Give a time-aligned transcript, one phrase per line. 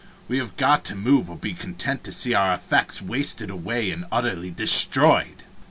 [0.27, 4.05] We have got to move or be content to see our effects wasted away and
[4.11, 5.43] utterly destroyed.